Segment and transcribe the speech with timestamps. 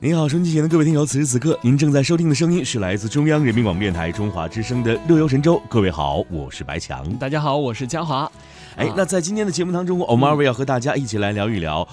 [0.00, 5.56] 您好，收音机前的各位听友，此时此刻您正在收听的声音是来自中央人民广播电台中华之声的《乐游神州》。
[5.68, 7.12] 各位好，我是白强。
[7.14, 8.30] 大家好，我是嘉华。
[8.76, 11.86] 哎，那在今天的节目当中，我们二位要和大家一起来聊一聊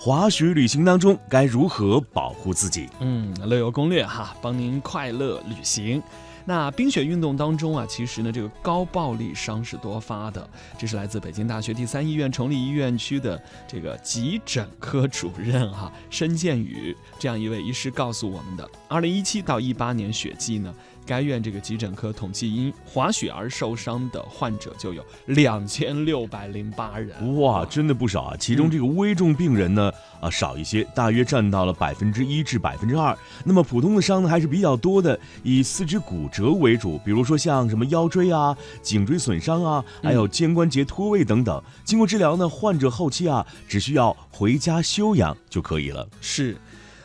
[0.00, 2.88] 滑雪旅行当中该如何保护自己。
[3.00, 6.00] 嗯，乐游攻略哈，帮您快乐旅行。
[6.44, 10.48] 那冰雪运动当中啊，其实呢，这个高暴力伤是多发的。
[10.78, 18.70] 这是来自北京大学第三医院崇礼医院区的这个急诊科主任哈申建宇这样一位医师告诉我们的。
[18.86, 20.72] 二零一七到一八年雪季呢。
[21.08, 28.36] 该院这个急诊科统计，因滑雪而受伤的患者就有两千六百零八人，哇，真的不少啊！
[28.38, 29.90] 其中这个危重病人呢，
[30.20, 33.16] 啊少一些，大约占到了百分之一至百分之二。
[33.42, 41.62] 那么普通的伤呢还是比较多的，以四肢骨折为主，比如说像什么腰椎啊、颈椎损伤啊，还有肩关节脱位等等。
[41.84, 46.06] 经过治疗呢，患者后期啊只需要回家休养就可以了。
[46.20, 46.54] 是。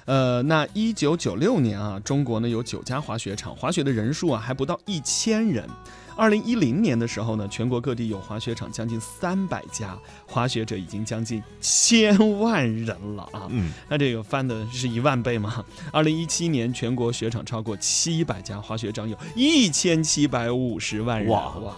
[0.06, 5.68] 呃，那一九九六年啊，中国呢有九家滑雪场，滑雪的人数啊还不到一千人。
[6.16, 13.48] 二零一零年的时候呢，全国各地有滑雪场将近三百家，滑雪者已经将近千万人了啊。
[13.50, 15.66] 嗯，那这个翻的是一万倍吗？
[15.92, 21.32] 二零一七年全国雪场超过七百家，滑雪场有一千七百五十万人。
[21.32, 21.76] 哇哇！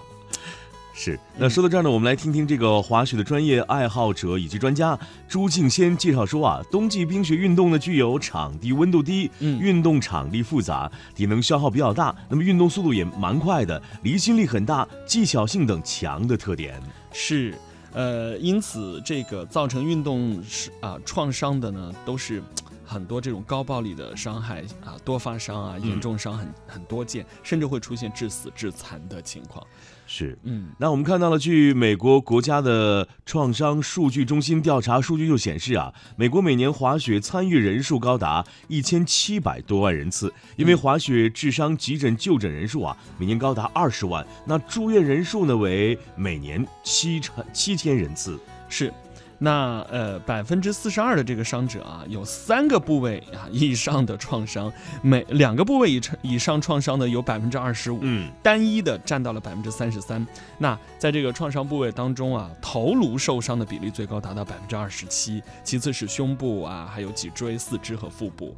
[0.98, 16.82] 是，那说到这儿呢，我们来听听这个滑雪的专业爱好者以及专家朱敬先介绍说啊，冬季冰雪运动呢具有场地温度低、嗯运动场地复杂、体能消耗比较大，那么运动速度也蛮快的，离心力很大、技巧性等强的特点。
[17.12, 17.54] 是，
[17.92, 22.42] 呃，因此这个造成运动是啊创伤的呢，都是
[22.86, 29.66] 很多这种高暴力的伤害啊，多发伤啊，严重伤很很多见，甚至会出现致死致残的情况。
[30.08, 48.94] 是，嗯，那我们看到了，据美国国家的创伤数据中心调查数据就显示啊，美国每年滑雪参与人数高达一千七百多万人次，因为滑雪致伤急诊就诊人数啊，每年高达二十万，那住院人数呢为每年七成七千人次，是。
[49.38, 60.26] 那呃，百分之四十二的这个伤者啊，有三个部位啊以上的创伤，每两个部位以上以上创伤的有百分之二十五，嗯，单一的占到了百分之三十三。
[60.58, 68.56] 那在这个创伤部位当中啊，头颅受伤的比例最高达到百分之二十七，其次是胸部啊，还有脊椎、四肢和腹部。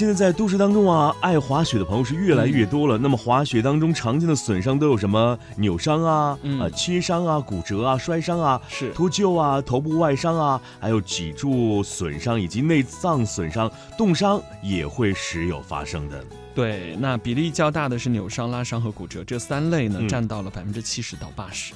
[0.00, 2.96] 现在在都市当中啊，爱滑雪的朋友是越来越多了。
[2.96, 5.38] 那么滑雪当中常见的损伤都有什么？
[5.56, 16.24] 扭伤啊，啊，切伤啊，骨折啊，摔伤啊，是脱臼啊，头部外伤啊，还有脊柱损伤以及内脏损伤、冻伤也会时有发生的。
[16.54, 21.74] 对，那比例较大的是扭伤、拉伤和骨折，这三类呢占到了百分之七十到八十。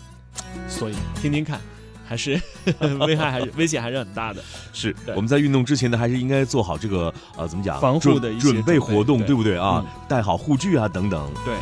[0.66, 1.60] 所以听听看。
[2.06, 2.40] 还是
[3.00, 4.42] 危害还是危险还是很大的。
[4.72, 9.84] 是我们在运动之前呢，还是应该做好这个呃怎么讲防护的准备活动，对不对啊？
[10.08, 11.30] 带好护具啊等等。
[11.44, 11.54] 对。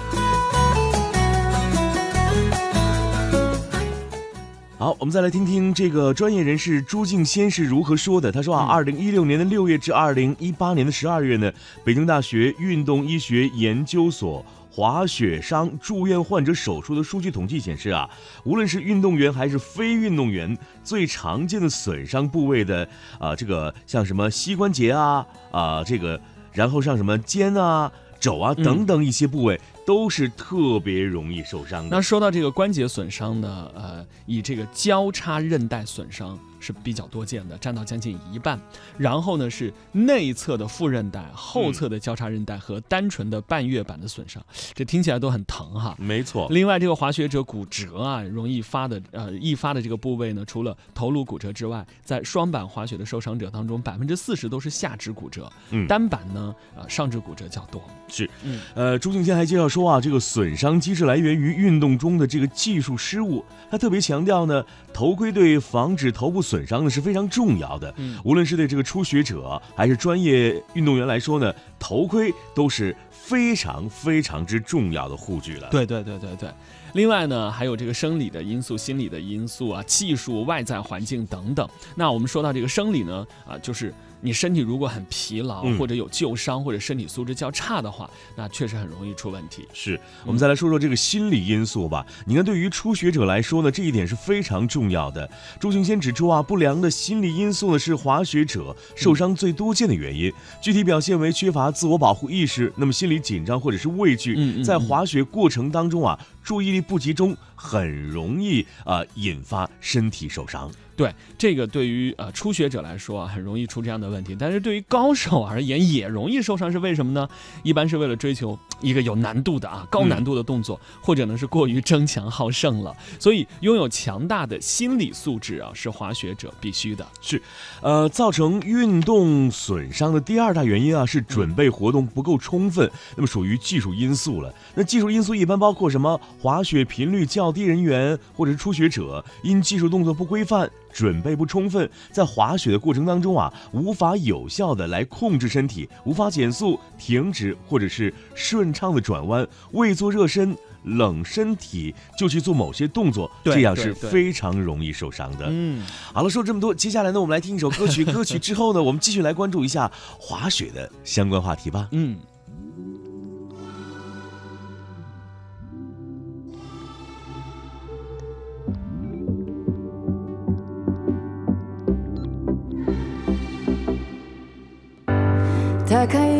[4.78, 8.32] 好，我们再来听听这个专业人士朱静先是如何说的。
[8.32, 11.52] 他说啊，二零一六年的六月至二零一八年的十二月呢，
[11.84, 14.44] 北京大学运动医学研究所。
[14.74, 18.08] 滑雪伤住院患者手术的数据统计显示啊，
[18.42, 22.88] 无论是运动员还是非运动员，最常见的损伤部位的
[23.18, 26.18] 啊，这个像什么膝关节啊啊，这个
[26.52, 31.96] 然后像什么肩啊、肘啊等等一些部位，都是特别容易受伤的。
[31.96, 36.38] 那说到这个关节损伤呢，呃，以这个交叉韧带损伤。
[36.64, 38.56] 是比较多见的，占到将近一半。
[38.96, 44.40] 然后呢，是内侧的副韧带、后侧的交叉韧带和单纯的半月板的损伤，
[44.72, 45.96] 这听起来都很疼哈。
[45.98, 46.46] 没错。
[46.50, 57.82] 另外，这个滑雪者骨折啊，容易发的呃易发的这个部位呢，除了头颅骨折之外，在双板滑雪的受伤者当中，百分之四十都是下肢骨折，嗯，单板呢，呃上肢骨折较多。
[58.06, 63.44] 是，嗯，呃，朱敬先还介绍说啊，这个损伤机制来源于运动中的这个技术失误。
[63.68, 66.52] 他特别强调呢，头盔对防止头部损。
[66.52, 75.68] 损伤呢是非常重要的，嗯无论是对这个初学者还是专业运动员来说呢，头盔都是非常非常之重要的护具了。
[75.70, 76.50] 对对对对对，
[76.92, 81.66] 另外呢还有这个生理的因素、心理的因素啊、技术、外在环境等等。
[81.94, 83.94] 那我们说到这个生理呢，啊就是。
[84.24, 89.66] 你身体如果很疲劳，或者有旧伤，或者身体素质较差的话，那确实很容易出问题。
[89.74, 92.06] 是我们再来说说这个心理因素吧。
[92.24, 95.28] 你看，对于初学者来说呢，这一点是非常重要的。
[95.58, 100.32] 朱雄先指出啊，不良的心理因素呢是滑雪者受伤最多见的原因，
[100.62, 110.70] 具体表现为缺乏自我保护意识，那么心理紧张或者是畏惧，在滑雪过程当中啊注意力不集中，很容易啊引发身体受伤。
[110.96, 114.36] 对这个，对于呃初学者来说啊，很容易出这样的问题。
[114.38, 117.28] 但是对于高手而言，也容易受伤，是为什么呢？
[117.62, 122.94] 一般是为了追求一个有难度的啊高难度的动作，或者呢是过于争强好胜了。
[123.18, 127.06] 所以拥有强大的心理素质啊，是滑雪者必须的。
[127.20, 127.40] 是，
[127.80, 134.54] 呃，造成运动损伤的第二大原因啊，是准备活动不够充分，那么属于技术因素了。
[134.74, 136.20] 那技术因素一般包括什么？
[136.38, 140.70] 滑雪频率较低人员，或者是初学者因技术动作不规范。
[140.92, 155.46] 准备不充分，在滑雪的过程当中啊，无法有效的来控制身体，无法减速、停止或者是顺畅的转弯，未做热身，冷身体就去做某些动作，这样是非常容易受伤的。
[155.48, 161.88] 嗯，好了，说这么多，接下来呢，我们来听一首歌曲，歌曲之后呢，我们继续来关注一下滑雪的相关话题吧。
[161.92, 162.18] 嗯。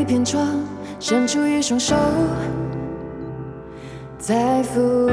[0.02, 0.44] 一片窗，
[0.98, 1.94] 伸出一双手，
[4.18, 5.08] 再浮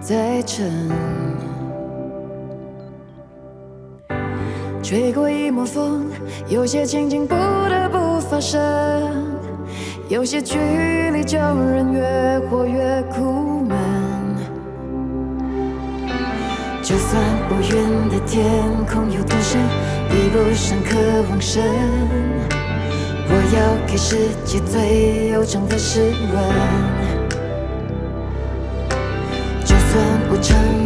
[0.00, 0.72] 再沉，
[4.82, 6.06] 吹过一抹风，
[6.48, 8.58] 有些情景不得不发生，
[10.08, 10.56] 有些距
[11.12, 13.76] 离叫人越活越苦闷。
[16.82, 18.42] 就算无缘的天
[18.90, 19.60] 空有多深，
[20.08, 20.96] 比不上渴
[21.28, 21.62] 望深。
[23.56, 26.00] 要给世界最悠长的诗
[26.32, 27.04] 文。
[29.64, 30.83] 就算无常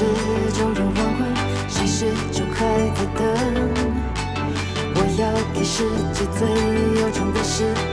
[0.00, 0.06] 是
[0.58, 1.28] 种种黄昏，
[1.68, 2.64] 谁是种还
[2.94, 3.20] 在等？
[4.94, 6.48] 我要给世界最
[7.02, 7.89] 忧愁的诗。